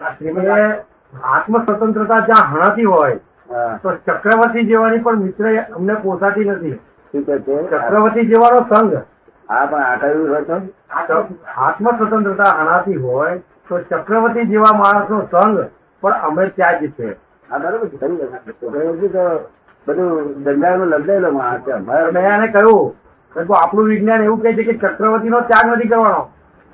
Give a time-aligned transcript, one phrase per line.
[0.00, 3.18] આત્મ સ્વતંત્રતા જ્યાં હણાતી હોય
[3.82, 5.46] તો ચક્રવર્તી જેવાની પણ મિત્ર
[5.76, 6.78] અમને પોસાતી નથી.
[7.14, 8.94] ચક્રવર્તી જેવાનો સંઘ.
[9.48, 10.56] હા પણ આ કયું હોય તો?
[11.58, 13.38] આત્મ સ્વતંત્રતા હણાતી હોય
[13.68, 15.60] તો ચક્રવર્તી જેવા માણસનો સંઘ
[16.02, 17.16] પણ અમે ત્યાં જ છે.
[17.48, 17.86] હા બરોબર.
[17.88, 19.10] ચક્રવર્તી
[19.86, 20.08] બધું
[20.44, 22.94] ધંધામાં લબડેલો માણસ છે મેં એને કહ્યું
[23.54, 26.22] આપણું વિજ્ઞાન એવું કહે છે કે ચક્રવર્તીનો ત્યાગ નથી કરવાનો.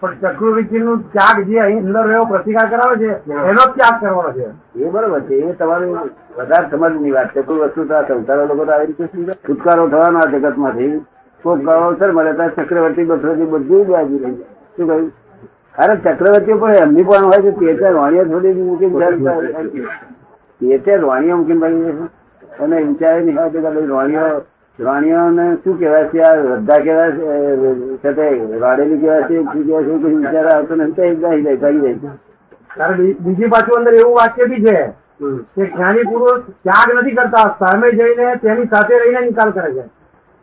[0.00, 3.10] પણ ચક્રવર્તીનું ત્યાગ જે અહીં અંદર એવો પ્રતિકાર કરાવે છે
[3.50, 4.46] એનો જ ત્યાગ કરવાનો છે.
[4.74, 5.94] એ બરોબર છે એ તમારી
[6.36, 7.42] વધારે સમજની વાત છે.
[7.42, 11.02] કોઈ વસ્તુ સંસારો લોકો તો આવી રીતે છુટકારો થવાનો આ જગતમાંથી.
[11.44, 14.46] કોક અવસર મળે ત્યાં ચક્રવર્તી બસરતી બધું બાજુ રહી જાય.
[14.76, 15.12] શું કહ્યું?
[15.78, 18.96] અરે ચક્રવર્તી પણ એમની પણ હોય છે તે ત્યાં વાણીઓ થોડી મૂકીને
[20.60, 22.08] તે ત્યાં વાણીઓ મૂકીને ભાઈ
[22.60, 23.68] અને વિચારે નહીં હોય તો કે
[24.86, 26.20] વાણીઓને શું કહેવાય છે?
[26.20, 27.12] આ શ્રદ્ધા કહેવાય
[28.02, 32.12] છે વાડેલી કહેવાય છે શું કહેવાય છે કોઈ વિચાર આવતો નથી ભાગી જાય ભાગી જાય.
[32.76, 34.76] કારણ બીજી પાછું અંદર એવું વાક્ય બી છે
[35.54, 39.84] કે જ્ઞાની પુરુષ ત્યાગ નથી કરતા સામે જઈને તેની સાથે રહીને નિકાલ કરે છે.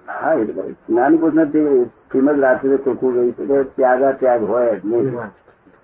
[0.07, 0.45] હા એ
[0.87, 5.31] જ્ઞાની પુરુષ નથી શ્રીમદ રાત્રે ચોખ્ખું ગયું છે ત્યાગા ત્યાગ હોય જ નહીં.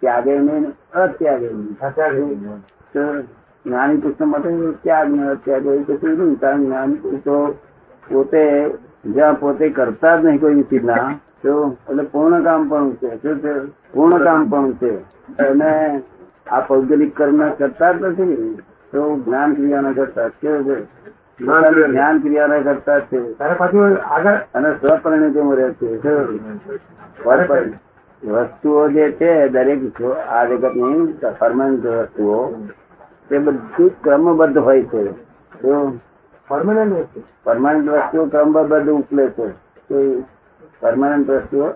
[0.01, 3.27] ત્યાગે નહીં અત્યાગે નહીં.
[3.65, 4.49] જ્ઞાની પુરુષ માટે
[4.83, 7.35] ત્યાગ ને અત્યાગ એવું કશું નહીં કારણ જ્ઞાની પુરુષો
[8.13, 8.69] પોતે
[9.05, 13.15] જ્યાં પોતે કરતા જ નહીં કોઈ ચીજના તો એટલે પૂર્ણ કામ પણ છે.
[13.15, 13.59] શું છે?
[13.93, 14.97] પૂર્ણ કામ પણ છે.
[15.43, 16.01] અને
[16.51, 18.57] આ પૌદ્ગલિક કર્મ કરતા જ નથી.
[18.91, 20.83] તો જ્ઞાન ક્રિયાના કરતા કેવું છે?
[21.87, 22.47] જ્ઞાન ક્રિયા.
[22.47, 23.33] કરતા છે.
[24.53, 25.97] અને સ્વપરિણિતમાં રહે છે.
[28.27, 32.51] વસ્તુઓ જે છે દરેક આ આ જગતની પરમાનન્ટ વસ્તુઓ
[33.29, 35.11] તે બધું ક્રમબદ્ધ હોય છે.
[36.47, 37.23] પરમાનન્ટ વસ્તુ.
[37.43, 39.47] પરમાનન્ટ વસ્તુઓ ક્રમબદ્ધ ઉકલે છે.
[39.87, 40.23] કોઈ
[40.79, 41.69] પરમાનન્ટ વસ્તુઓ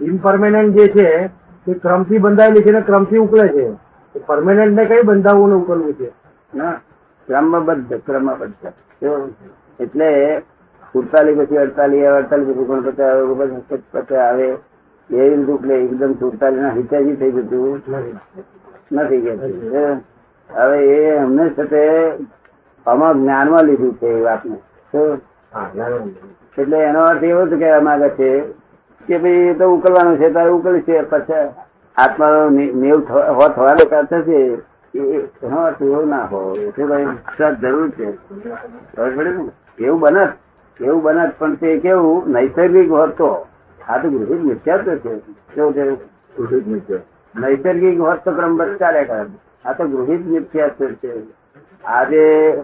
[0.00, 1.26] ઇમ્પરમેનન્ટ જે છે
[1.66, 3.72] તે ક્રમથી બંધાયેલી છે ને ક્રમથી ઉકળે છે.
[4.26, 6.12] પરમેનન્ટ ને કઈ બંધાવવું ને ઉકળવું છે?
[6.54, 6.72] ના
[7.26, 8.72] ક્રમબદ્ધ ક્રમબદ્ધ?
[9.80, 10.38] એટલે
[10.92, 14.48] સુડતાલીસ પછી અડતાલીસ અડતાલીસ પછી ઓગણપચાસ ઓગણપચાસ પચાસ આવે.
[15.10, 17.82] એવી રીતે ઉકલે એકદમ સુડતાલીસ ના હિતાજી થઈ જતું.
[18.92, 19.20] નથી.
[19.20, 19.32] કે.
[20.54, 22.10] હવે એ અમને સાથે
[22.86, 24.56] આમાં જ્ઞાનમાં લીધું છે એ વાતને?
[26.58, 28.40] એટલે એનો અર્થ એવો જ કહેવા માંગે છે
[29.06, 31.32] કે ભાઈ એ તો ઉકલવાનું છે તારે ઉકલી છે પછી
[31.96, 34.58] આત્મા નેવ હોત હો થવાનો કાર છે.
[34.98, 36.58] એ- એનો અર્થ એવો ના હોય.
[36.58, 37.06] એટલે ભાઈ
[37.60, 38.12] જરૂર છે?
[39.84, 40.28] એવું બનત
[40.80, 43.46] એવું બનત પણ તે કેવું નૈસર્ગિક હોત તો
[43.88, 45.18] આ તો ગૃહિત મિથ્યા છે.
[45.54, 46.96] કેવું છે?
[47.40, 49.24] નૈસર્ગિક હોત તો ક્રમબદ્ધ ચાલ્યા કરે.
[49.64, 51.43] આ તો ગૃહિત મિથ્યા છે.
[51.84, 52.54] આજે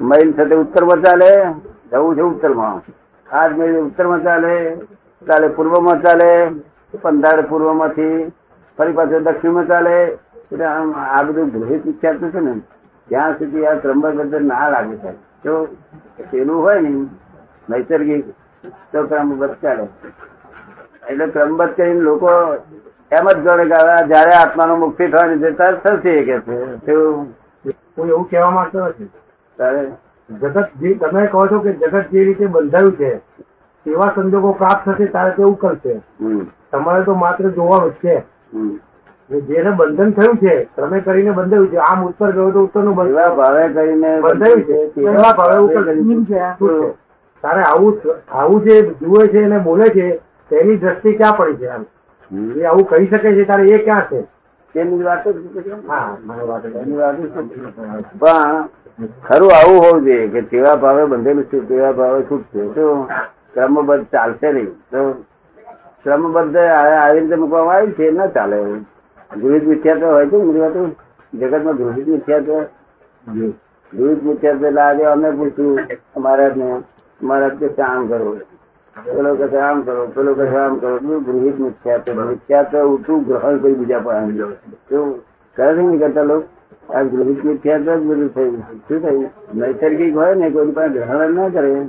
[0.00, 1.30] મૈલ સાથે ઉત્તરમાં ચાલે,
[1.90, 2.82] જવું છે ઉત્તરમાં.
[3.32, 4.76] આજ મૈલ ઉત્તરમાં ચાલે
[5.26, 6.50] કાલે પૂર્વમાં ચાલે
[7.02, 8.32] પંદર પૂર્વમાંથી
[8.78, 10.18] ફરી પાછું દક્ષિણમાં ચાલે.
[10.52, 12.54] એટલે આમ આ બધું ગૃહિત વિખ્યાત છે ને.
[13.08, 15.12] જ્યાં સુધી આ ક્રમબદ્ધ ના લાગે છે.
[15.42, 15.76] તો
[16.30, 17.06] પેલું હોય ને,
[17.70, 18.24] નૈસર્ગિક,
[18.92, 19.84] તો ક્રમબદ્ધ ચાલે.
[21.08, 22.54] એટલે ક્રમબદ્ધ કરીને લોકો
[23.12, 26.56] એમ જ ગણે કે જયારે આત્માનો મુક્તિ થવાની છે, ત્યારે થશે કે છે.
[27.64, 29.08] કોઈ એવું કહેવા માંગતો નથી.
[30.30, 33.10] જગત જે તમે કહો છો કે જગત જે રીતે બંધાયું છે
[33.86, 35.96] તેવા સંજોગો પ્રાપ્ત થશે ત્યારે તેવું કરશે
[36.70, 38.16] તમારે તો માત્ર જોવાનું છે.
[39.30, 43.68] જેને બંધન થયું છે તમે કરીને બંધાયું છે આમ ઉત્તર ગયો તો ઉત્તરનું એવા ભાવે
[43.72, 45.56] કરીને બંધાયું છે તેવા ભાવે
[47.44, 48.00] તારે આવું
[48.30, 50.08] આવું જે જુએ છે અને બોલે છે
[50.50, 51.84] તેની દ્રષ્ટિ ક્યાં પડી છે આમ
[52.56, 54.20] એ આવું કહી શકે છે તારે એ ક્યાં છે?
[54.74, 55.24] તેની વાત
[55.88, 57.40] હા મારી વાત એની વાત જ છે.
[58.14, 58.68] પણ
[59.22, 62.62] ખરું આવું હોવું જોઈએ કે તેવા ભાવે બંધેલું છે તેવા ભાવે છૂટશે.
[62.74, 62.84] તો
[63.54, 64.70] ક્રમબદ્ધ ચાલશે નહીં.
[64.90, 65.00] તો
[66.04, 68.56] ક્રમબદ્ધ આવી રીતે મૂકવામાં આવ્યું છે ના ચાલે.
[68.58, 68.86] એવું
[69.32, 70.94] ગૃહિત મિથ્યાત્વ હોય છે ને બધી
[71.32, 72.50] જગતમાં ગૃહિત મિથ્યાત્વ?
[73.92, 75.78] ગૃહિત મિથ્યાત્વ એટલે આજે અમે પૂછ્યું
[76.16, 76.50] અમારા
[77.20, 78.32] અમારા કે કામ કરો
[79.04, 80.98] પેલો કહે આમ કરો, પેલો કહે આમ કરો.
[80.98, 84.30] બધું ગૃહિત મિથ્યાત્વ મિથ્યાત્વ ઉઠું ગ્રહણ કરી બીજા પાસે
[84.94, 85.20] એવું
[85.56, 86.44] કરે છે ને કરતા લોકો?
[86.94, 89.30] આ ગૃહિત મિથ્યાત્વ જ બધું થયું શું થયું?
[89.54, 91.86] નૈસર્ગિક હોય ને, કોઈ પાસે ગ્રહણ ના કરે.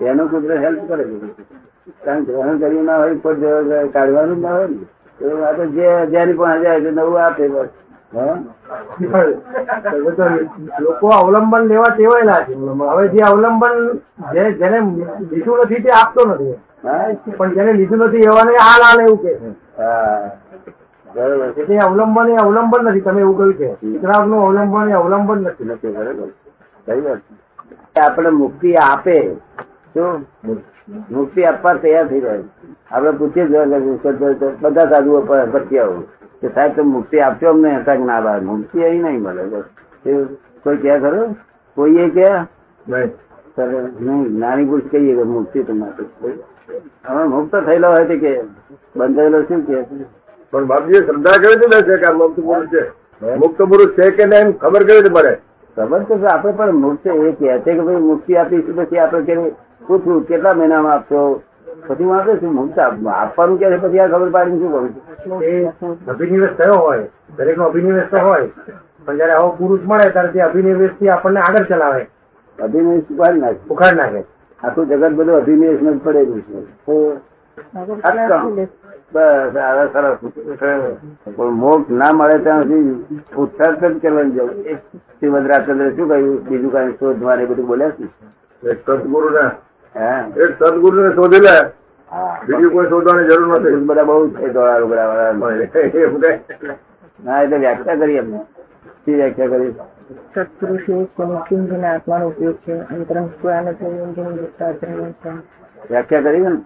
[0.00, 1.04] એનો કુદરત હેલ્પ કરે.
[2.04, 3.36] કારણ ગ્રહણ કર્યું ના હોય, કોઈ
[3.88, 4.86] કાઢવાનું ના હોય ને.
[5.18, 7.66] તો આ તો જે જેની પણ છે, નવું આપે બસ.
[7.66, 7.87] તો
[10.80, 12.52] લોકો અવલંબન લેવા ટેવાયેલા છે.
[12.92, 13.74] હવે જે અવલંબન
[14.34, 14.78] જે જેને
[15.30, 16.56] લીધું નથી તે આપતો નથી.
[17.36, 19.32] પણ જેને લીધું નથી એવાને આ લાલ એવું કે
[21.66, 21.78] છે.
[21.78, 23.00] અવલંબન એ અવલંબન નથી.
[23.00, 23.68] તમે એવું કહ્યું છે.
[23.82, 25.64] વિતરાગનું અવલંબન એ અવલંબન નથી.
[25.64, 26.28] નથી બરોબર.
[28.04, 29.16] આપણે મુક્તિ આપે
[29.98, 30.58] શું?
[31.10, 32.42] મુક્તિ આપવા તૈયાર થઈ જાય.
[32.90, 33.44] આપણે પૂછીએ
[34.60, 35.86] બધા સાધુઓ પર ભટક્યા
[36.40, 37.70] કે સાહેબ તમે મુક્તિ આપશો અમને?
[37.84, 39.44] કાંઈક ના બહાર મુક્તિ અહીં નહીં મળે.
[40.64, 41.24] કોઈ કહે ખરો?
[41.76, 42.28] કોઈએ કે
[42.88, 43.10] નહીં.
[44.38, 46.04] નાની પુરુષ કહીએ કે મુક્તિ તમારે
[47.08, 48.32] હવે મુક્ત થયેલો હોય તો કે
[48.96, 49.78] બંધાયેલો શું કે?
[50.52, 52.82] પણ બાપજીએ શ્રદ્ધા કેવી રીતે છે કે મુક્ત પુરુષ છે?
[53.36, 55.47] મુક્ત પુરુષ છે કે નહીં એમ ખબર કેવી રીતે પડે?
[55.78, 59.50] ખબર તો આપણે પણ મૂર્તિ એ કહે છે કે ભાઈ મુક્તિ આપીશું પછી આપણે કે
[59.86, 61.42] પૂછવું કેટલા મહિનામાં આપશો?
[61.86, 66.08] પછી હું આપે શું મુક્ત આપવાનું કે પછી આ ખબર પાડીને શું કરું છું?
[66.08, 67.04] અભિનિવેશ થયો હોય
[67.36, 68.48] દરેક નો અભિનિવેશ તો હોય
[69.04, 72.06] પણ જયારે આવો પુરુષ મળે ત્યારે તે અભિનિવેશથી આપણને આગળ ચલાવે.
[72.58, 73.56] અભિનય ઉખાડી નાખે.
[73.70, 74.24] ઉખાડી નાખે.
[74.62, 76.58] આખું જગત બધું અભિનિવેશ જ પડેલું છે.
[79.12, 80.18] બસ હવે સરસ.
[81.36, 82.96] પણ મોક્ષ ના મળે ત્યાં સુધી
[83.36, 84.78] ઉત્સાહ જ કરવાની જવું
[85.18, 86.44] શ્રીમદ રાજચંદ્ર શું કહ્યું?
[86.44, 88.08] બીજું કઈ શોધ મારે બધું બોલ્યા છે?
[88.62, 89.50] સદગુરુ ને
[89.94, 90.26] હા.
[90.36, 91.72] એક સદગુરુ ને શોધી લે
[92.46, 93.84] બીજું કોઈ શોધવાની જરૂર નથી.
[93.84, 95.50] બધા બહુ છે ધોળા લુગડા વાળા ના
[97.26, 98.40] હા એટલે વ્યાખ્યા કરી એમને.
[99.04, 99.74] શી વ્યાખ્યા કરી?
[100.34, 102.72] સત્પુરુષ કોની આત્માનો ઉપયોગ છે?
[102.72, 104.86] અંતરંગ પુરાણ જેની વિસ્તાર છે.
[105.90, 106.60] વ્યાખ્યા કરી છે ને?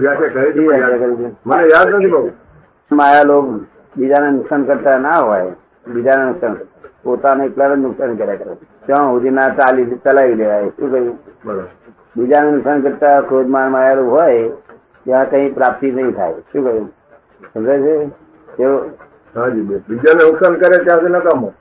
[0.00, 2.30] વ્યાખ્યા કરી મને યાદ નથી બહુ.
[2.92, 3.46] માયા લોક
[3.96, 5.52] બીજાને નુકસાન કરતા ના હોય
[5.94, 6.56] બીજાને નુકસાન.
[7.02, 8.54] પોતાને એકલા નુકસાન કર્યા કરે.
[8.86, 11.18] ત્યાં સુધી ના ચાલી ચલાવી દેવાય શું કહ્યું?
[11.44, 11.68] બરોબર.
[12.16, 14.48] બીજાને નુકસાન કરતા ક્રોધમાન માયાલું હોય
[15.04, 16.34] ત્યાં કઈ પ્રાપ્તિ નહીં થાય.
[16.52, 16.92] શું કહ્યું?
[17.54, 17.94] સમજાય છે?
[19.88, 21.52] બીજાને નુકસાન કરે ત્યાંથી નકામો.